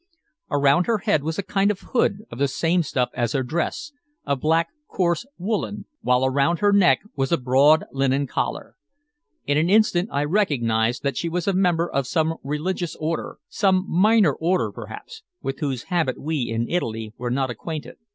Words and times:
Around 0.49 0.87
her 0.87 0.97
head 0.97 1.21
was 1.21 1.37
a 1.37 1.43
kind 1.43 1.69
of 1.69 1.79
hood 1.93 2.25
of 2.31 2.39
the 2.39 2.47
same 2.47 2.81
stuff 2.81 3.11
as 3.13 3.33
her 3.33 3.43
dress, 3.43 3.91
a 4.25 4.35
black, 4.35 4.69
coarse 4.87 5.27
woolen, 5.37 5.85
while 6.01 6.25
around 6.25 6.57
her 6.57 6.73
neck 6.73 7.01
was 7.15 7.31
a 7.31 7.37
broad 7.37 7.83
linen 7.91 8.25
collar. 8.25 8.73
In 9.45 9.59
an 9.59 9.69
instant 9.69 10.09
I 10.11 10.23
recognized 10.23 11.03
that 11.03 11.17
she 11.17 11.29
was 11.29 11.47
a 11.47 11.53
member 11.53 11.87
of 11.87 12.07
some 12.07 12.37
religious 12.41 12.95
order, 12.95 13.37
some 13.47 13.85
minor 13.87 14.33
order 14.33 14.71
perhaps, 14.71 15.21
with 15.43 15.59
whose 15.59 15.83
habit 15.83 16.19
we, 16.19 16.49
in 16.49 16.67
Italy, 16.67 17.13
were 17.19 17.29
not 17.29 17.51
acquainted. 17.51 17.97